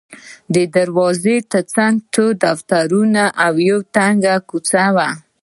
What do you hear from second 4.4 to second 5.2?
کوڅه وه.